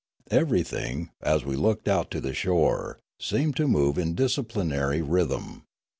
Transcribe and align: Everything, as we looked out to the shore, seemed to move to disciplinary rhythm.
Everything, 0.31 1.11
as 1.21 1.45
we 1.45 1.55
looked 1.55 1.87
out 1.87 2.09
to 2.09 2.19
the 2.19 2.33
shore, 2.33 2.97
seemed 3.19 3.55
to 3.57 3.67
move 3.67 3.97
to 3.97 4.13
disciplinary 4.13 5.03
rhythm. 5.03 5.67